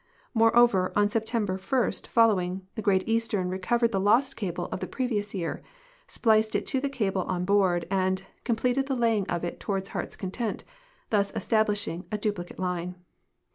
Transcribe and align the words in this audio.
IMoreover, 0.35 0.91
on 0.95 1.09
September 1.09 1.57
1 1.59 1.91
following, 2.09 2.65
the 2.73 2.81
Great 2.81 3.07
Eastern 3.07 3.49
recovered 3.49 3.91
the 3.91 3.99
lost 3.99 4.35
cable 4.35 4.65
of 4.71 4.79
the 4.79 4.87
previous 4.87 5.35
year, 5.35 5.61
spliced 6.07 6.55
it 6.55 6.65
to 6.65 6.79
the 6.81 6.89
cable 6.89 7.21
on 7.25 7.45
board, 7.45 7.85
and 7.91 8.25
completed 8.43 8.87
the 8.87 8.95
laying 8.95 9.27
of 9.27 9.43
it 9.43 9.59
toward 9.59 9.87
Heart's 9.89 10.15
Content, 10.15 10.63
thus 11.11 11.31
establishing 11.35 12.07
a 12.11 12.17
duplicate 12.17 12.57
line. 12.57 12.95